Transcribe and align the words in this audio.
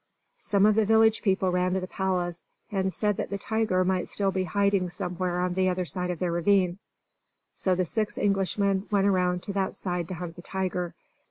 Some 0.39 0.65
of 0.65 0.73
the 0.73 0.83
village 0.85 1.21
people 1.21 1.51
ran 1.51 1.73
to 1.75 1.79
the 1.79 1.85
palace, 1.85 2.43
and 2.71 2.91
said 2.91 3.17
that 3.17 3.29
the 3.29 3.37
tiger 3.37 3.85
might 3.85 3.99
be 4.01 4.05
still 4.07 4.31
hiding 4.45 4.89
somewhere 4.89 5.39
on 5.39 5.53
the 5.53 5.69
other 5.69 5.85
side 5.85 6.09
of 6.09 6.17
the 6.17 6.31
ravine. 6.31 6.79
So 7.53 7.75
the 7.75 7.85
six 7.85 8.17
Englishmen 8.17 8.87
went 8.89 9.05
around 9.05 9.43
to 9.43 9.53
that 9.53 9.75
side 9.75 10.07
to 10.07 10.15
hunt 10.15 10.37
the 10.37 10.41
tiger. 10.41 10.95